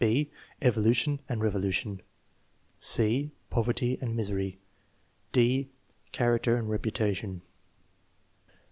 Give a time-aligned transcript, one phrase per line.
[0.03, 0.25] (I)
[0.63, 2.01] Evolution and revolution?
[2.79, 4.57] (c) Poverty and misery?
[5.31, 5.69] (d)
[6.11, 7.43] Character and reputation?